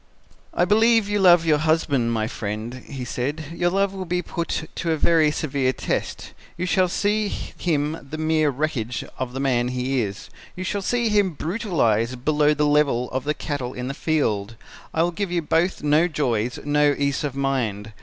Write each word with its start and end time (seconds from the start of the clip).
"'I 0.55 0.65
believe 0.65 1.07
you 1.07 1.19
love 1.19 1.45
your 1.45 1.59
husband, 1.59 2.11
my 2.11 2.25
friend,' 2.27 2.81
he 2.87 3.05
said; 3.05 3.43
'your 3.53 3.69
love 3.69 3.93
will 3.93 4.05
be 4.07 4.23
put 4.23 4.67
to 4.73 4.89
a 4.91 4.97
very 4.97 5.29
severe 5.29 5.71
test. 5.73 6.33
You 6.57 6.65
shall 6.65 6.87
see 6.87 7.27
him 7.27 7.99
the 8.09 8.17
mere 8.17 8.49
wreckage 8.49 9.05
of 9.19 9.33
the 9.33 9.39
man 9.39 9.67
he 9.67 10.01
is. 10.01 10.31
You 10.55 10.63
shall 10.63 10.81
see 10.81 11.09
him 11.09 11.33
brutalized 11.33 12.25
below 12.25 12.55
the 12.55 12.65
level 12.65 13.11
of 13.11 13.25
the 13.25 13.35
cattle 13.35 13.73
in 13.75 13.89
the 13.89 13.93
field. 13.93 14.55
I 14.91 15.03
will 15.03 15.11
give 15.11 15.31
you 15.31 15.43
both 15.43 15.83
no 15.83 16.07
joys, 16.07 16.57
no 16.65 16.95
ease 16.97 17.23
of 17.23 17.35
mind. 17.35 17.93